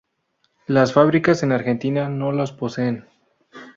Las 0.65 0.93
fabricadas 0.93 1.43
en 1.43 1.51
Argentina 1.51 2.09
no 2.09 2.31
los 2.31 2.51
poseen. 2.51 3.05